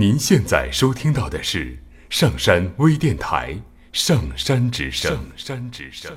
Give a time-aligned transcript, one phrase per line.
[0.00, 1.76] 您现在收听到的是
[2.08, 3.52] 上山微电台
[3.92, 5.12] 《上山之声》。
[5.14, 6.10] 上山之声。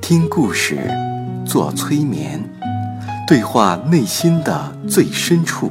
[0.00, 0.80] 听故事，
[1.46, 2.42] 做催眠，
[3.28, 5.70] 对话内心的最深处，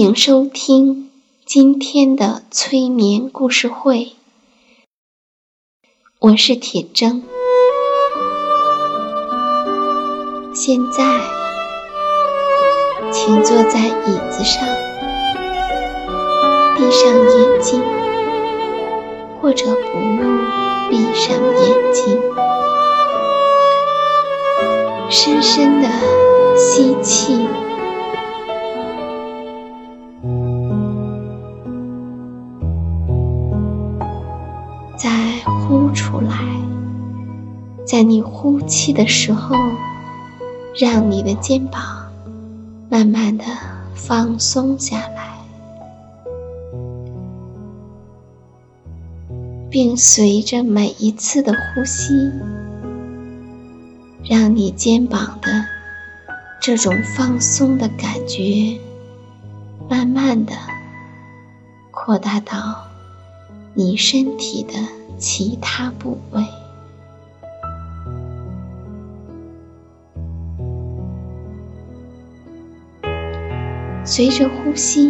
[0.00, 1.10] 迎收听
[1.44, 4.14] 今天的催眠故事会，
[6.18, 7.20] 我是铁铮。
[10.54, 11.20] 现在，
[13.12, 14.66] 请坐在椅子上，
[16.74, 17.82] 闭上眼睛，
[19.42, 20.38] 或者不用
[20.88, 22.18] 闭上眼睛，
[25.10, 25.90] 深深的
[26.56, 27.46] 吸气。
[35.92, 36.38] 出来，
[37.86, 39.56] 在你呼气的时候，
[40.78, 41.82] 让你的肩膀
[42.88, 43.44] 慢慢的
[43.94, 45.38] 放松下来，
[49.70, 52.30] 并随着每一次的呼吸，
[54.24, 55.64] 让你肩膀的
[56.60, 58.78] 这种放松的感觉，
[59.88, 60.52] 慢慢的
[61.90, 62.89] 扩大到。
[63.72, 64.74] 你身体的
[65.16, 66.44] 其他部位，
[74.04, 75.08] 随着呼吸，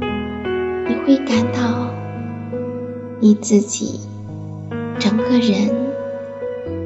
[0.00, 1.90] 你会感到
[3.20, 4.00] 你自己
[4.98, 5.70] 整个人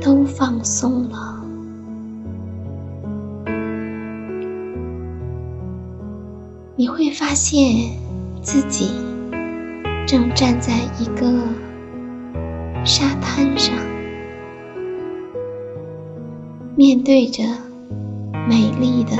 [0.00, 1.36] 都放松了。
[6.74, 7.96] 你会发现
[8.42, 9.07] 自己。
[10.08, 11.30] 正站在一个
[12.82, 13.76] 沙滩上，
[16.74, 17.44] 面对着
[18.48, 19.18] 美丽的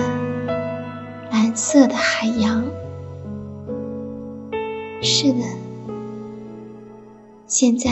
[1.31, 2.65] 蓝色的海洋。
[5.03, 5.41] 是的，
[7.47, 7.91] 现在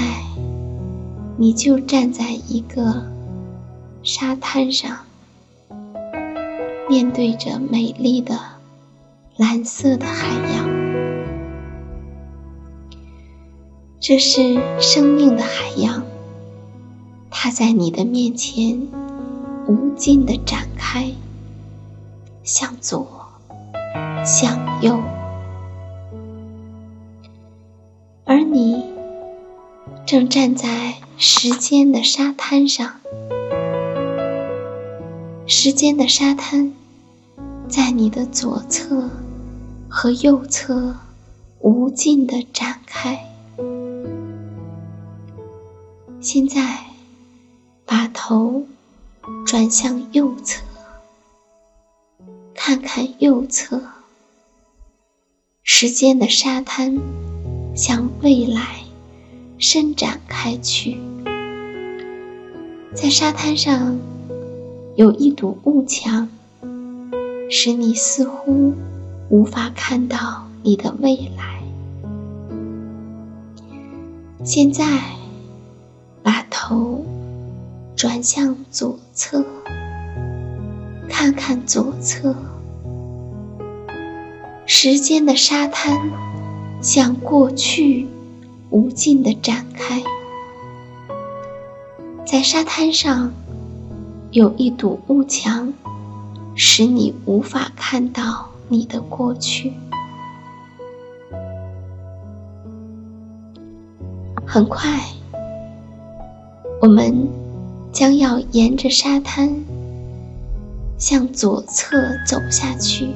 [1.37, 3.05] 你就站在一个
[4.03, 5.01] 沙滩上，
[6.89, 8.39] 面对着美丽的
[9.37, 10.76] 蓝色的海洋。
[14.09, 16.05] 这是生命的海洋，
[17.29, 18.87] 它在你的面前
[19.67, 21.11] 无尽的展开，
[22.45, 23.05] 向左，
[24.25, 24.97] 向右，
[28.25, 28.85] 而你
[30.07, 33.01] 正站在时间的沙滩上。
[35.49, 36.73] 时间的沙滩
[37.69, 39.11] 在你的左侧
[39.89, 40.95] 和右侧
[41.59, 43.33] 无尽的展开。
[46.37, 46.85] 现在，
[47.87, 48.67] 把头
[49.47, 50.63] 转向右侧，
[52.55, 53.81] 看看右侧。
[55.63, 57.01] 时间的沙滩
[57.75, 58.81] 向未来
[59.57, 60.99] 伸展开去，
[62.95, 63.99] 在沙滩上
[64.95, 66.29] 有一堵雾墙，
[67.49, 68.75] 使你似乎
[69.31, 71.63] 无法看到你的未来。
[74.45, 74.85] 现在。
[76.27, 77.07] 把头
[77.95, 79.47] 转向左侧，
[81.09, 82.35] 看看左侧。
[84.67, 86.11] 时间的沙滩
[86.83, 88.09] 向过去
[88.71, 90.03] 无尽的展开，
[92.27, 93.33] 在沙滩上
[94.33, 95.73] 有一堵雾墙，
[96.57, 99.73] 使你无法看到你的过去。
[104.45, 105.01] 很快。
[106.79, 107.29] 我们
[107.91, 109.51] 将要沿着沙滩
[110.99, 111.97] 向左侧
[112.27, 113.09] 走下去，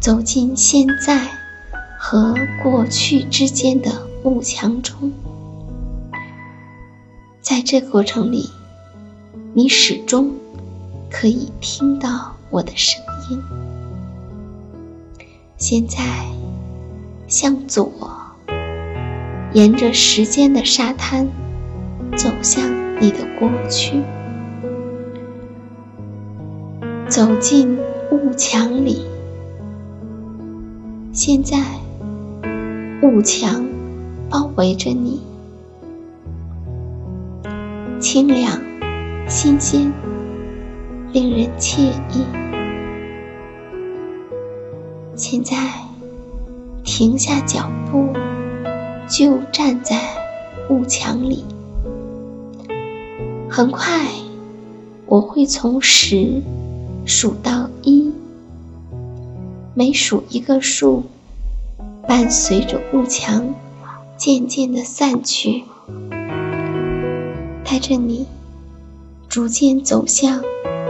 [0.00, 1.28] 走进现在
[1.98, 3.90] 和过去之间的
[4.22, 5.12] 幕墙中。
[7.40, 8.48] 在这过程里，
[9.52, 10.32] 你始终
[11.10, 13.42] 可以听到我的声音。
[15.58, 16.24] 现在，
[17.26, 17.92] 向左，
[19.52, 21.28] 沿着时间的沙滩，
[22.16, 22.62] 走向
[23.00, 24.02] 你的过去，
[27.08, 27.78] 走进
[28.10, 29.06] 雾墙里。
[31.10, 31.58] 现在，
[33.02, 33.64] 雾墙
[34.28, 35.22] 包围着你，
[37.98, 38.60] 清凉、
[39.26, 39.90] 新鲜，
[41.12, 42.24] 令人惬意。
[45.16, 45.56] 现在，
[46.84, 48.08] 停下脚步，
[49.08, 49.98] 就站在
[50.68, 51.44] 雾墙里。
[53.54, 54.08] 很快，
[55.04, 56.40] 我会从十
[57.04, 58.10] 数到一，
[59.74, 61.02] 每数一个数，
[62.08, 63.54] 伴随着雾墙
[64.16, 65.64] 渐渐的散去，
[67.62, 68.24] 带着你
[69.28, 70.42] 逐渐走向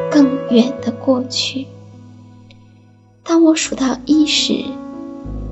[0.08, 1.67] 更远的过去。
[3.25, 4.65] 当我数到一时，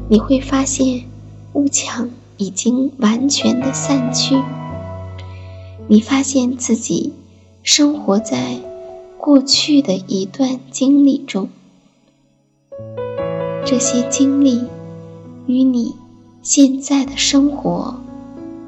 [0.08, 1.06] 你会发现
[1.54, 4.36] 雾墙已经完全的散去。
[5.92, 7.12] 你发现自己
[7.64, 8.60] 生活在
[9.18, 11.48] 过去的一段经历中，
[13.66, 14.62] 这些经历
[15.48, 15.96] 与你
[16.42, 18.00] 现在的生活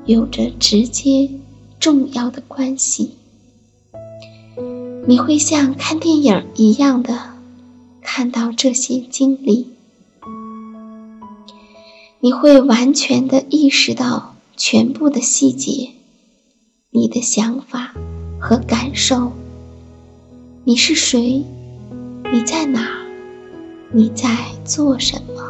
[0.04, 1.30] 有着直接
[1.78, 3.12] 重要的关系。
[5.06, 7.30] 你会像看电影一样的。
[8.04, 9.68] 看到这些经历，
[12.18, 15.90] 你会完全的意识到全部的细节，
[16.94, 17.94] 你的想法
[18.38, 19.32] 和感受。
[20.62, 21.42] 你是谁？
[22.30, 22.86] 你在哪？
[23.90, 24.28] 你在
[24.62, 25.42] 做什么？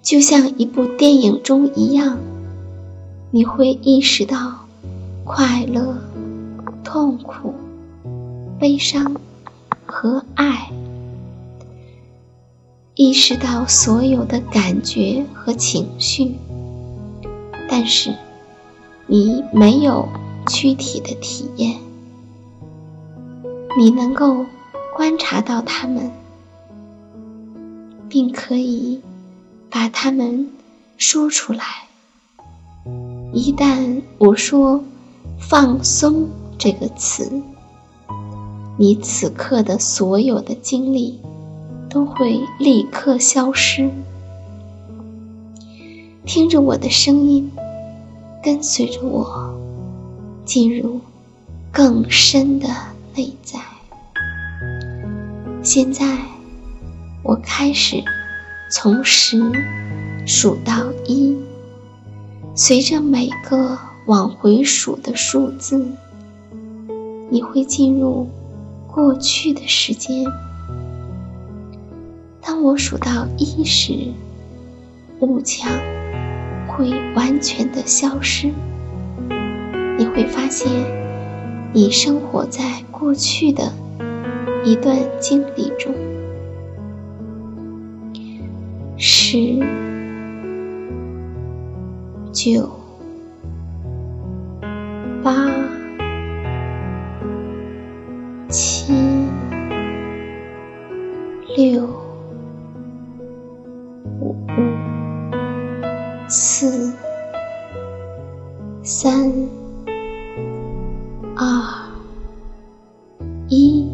[0.00, 2.20] 就像一部电影中一样，
[3.32, 4.60] 你会意识到
[5.24, 5.98] 快乐、
[6.84, 7.52] 痛苦、
[8.60, 9.12] 悲伤。
[9.84, 10.70] 和爱，
[12.94, 16.34] 意识到所有的感觉和情绪，
[17.68, 18.14] 但是
[19.10, 20.06] 你没有
[20.48, 21.78] 躯体的体验，
[23.78, 24.44] 你能够
[24.94, 26.10] 观察到它们，
[28.06, 29.00] 并可以
[29.70, 30.50] 把它们
[30.98, 31.64] 说出来。
[33.32, 34.84] 一旦我说
[35.40, 36.28] “放松”
[36.58, 37.42] 这个词。
[38.76, 41.18] 你此刻的所有的经历
[41.88, 43.90] 都会立刻消失。
[46.26, 47.50] 听着我的声音，
[48.48, 49.54] 跟随着我
[50.46, 50.98] 进入
[51.70, 52.66] 更深的
[53.14, 53.60] 内在。
[55.62, 56.16] 现在，
[57.22, 58.02] 我开始
[58.72, 59.38] 从十
[60.26, 61.36] 数到一，
[62.54, 65.86] 随着每个往回数的数字，
[67.28, 68.26] 你会进入。
[68.90, 70.24] 过去的时间，
[72.40, 73.92] 当我数到一时，
[75.20, 75.70] 雾墙
[76.78, 78.52] 会完全的消失。
[79.98, 80.70] 你会发现，
[81.72, 83.72] 你生活在过去的
[84.64, 85.92] 一段经历中。
[88.96, 89.58] 十、
[92.32, 92.70] 九、
[106.60, 106.92] 四、
[108.82, 109.32] 三、
[111.36, 111.46] 二、
[113.48, 113.86] 一，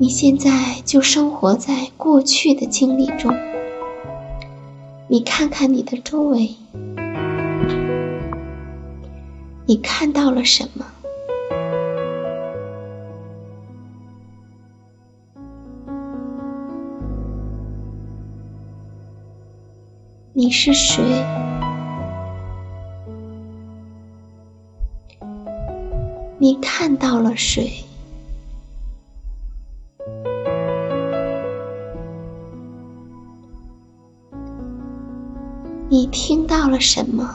[0.00, 0.50] 你现在
[0.84, 3.32] 就生活在过去的经历中。
[5.06, 6.56] 你看看你的周围，
[9.66, 10.85] 你看到了什么？
[20.38, 21.02] 你是谁？
[26.38, 27.72] 你看到了谁？
[35.88, 37.34] 你听到了什么？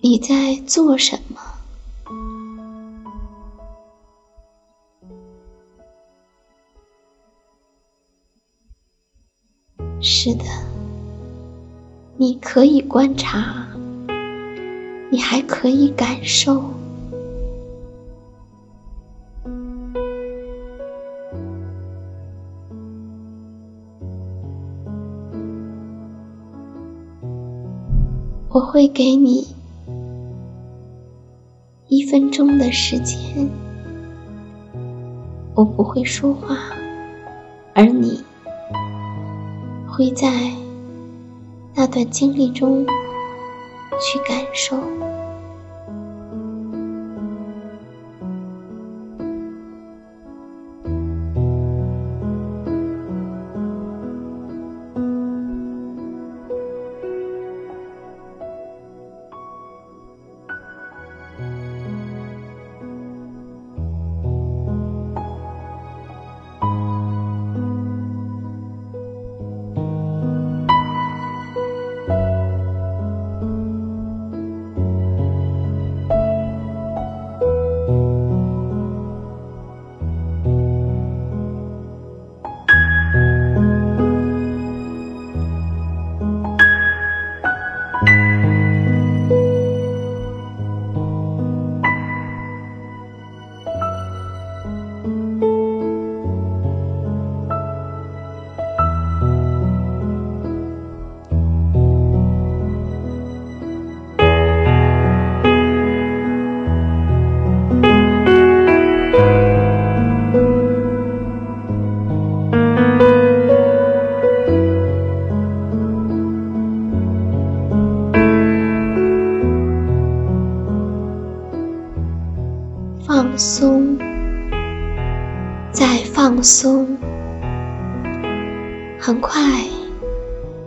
[0.00, 1.33] 你在做什么？
[10.24, 10.44] 是的
[12.16, 13.68] 你可以观察
[15.10, 16.64] 你还可以感受。
[28.48, 29.46] 我会给你
[31.88, 33.46] 一分钟的时间
[35.54, 36.56] 我不会说话
[37.74, 38.24] 而你
[39.96, 40.28] 会在
[41.72, 42.84] 那段经历中
[44.00, 44.76] 去感受。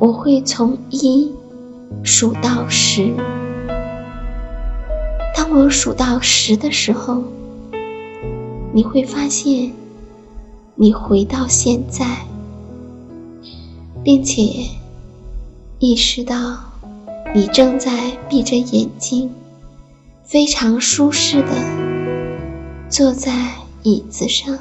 [0.07, 1.29] 我会从一
[2.01, 3.13] 数到十。
[5.35, 7.21] 当我数到十的时候，
[8.71, 9.73] 你会发现，
[10.75, 12.05] 你回到现在，
[14.01, 14.69] 并且
[15.77, 16.57] 意识到
[17.35, 19.29] 你正在闭着眼睛，
[20.23, 21.49] 非常舒适的。
[22.87, 23.33] 坐在
[23.83, 24.57] 椅子上，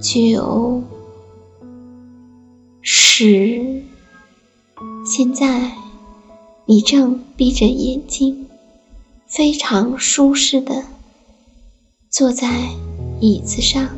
[0.00, 0.80] 九、
[2.80, 3.82] 十，
[5.04, 5.72] 现在
[6.66, 8.46] 你正闭着眼睛，
[9.26, 10.84] 非常舒适的
[12.08, 12.68] 坐在
[13.20, 13.88] 椅子上。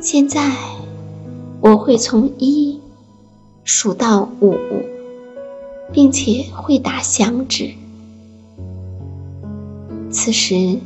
[0.00, 0.56] 现在
[1.60, 2.80] 我会从一
[3.62, 4.56] 数到五，
[5.92, 7.74] 并且会打响指。
[10.10, 10.78] 此时。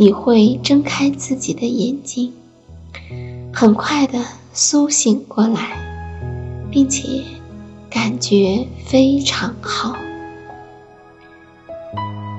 [0.00, 2.32] 你会睁开自己的眼睛，
[3.52, 4.18] 很快的
[4.54, 5.76] 苏醒过来，
[6.70, 7.22] 并且
[7.90, 9.94] 感觉非常好。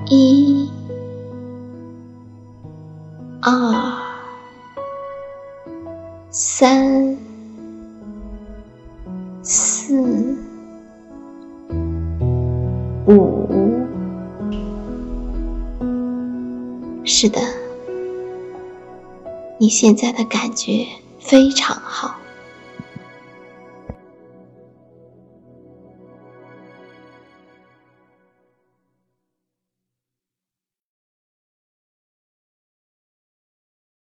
[0.08, 0.68] 一、
[3.40, 3.92] 二、
[6.30, 7.16] 三、
[9.40, 10.36] 四、
[13.06, 13.41] 五。
[17.22, 17.40] 是的，
[19.60, 20.84] 你现在的感觉
[21.20, 22.16] 非常好。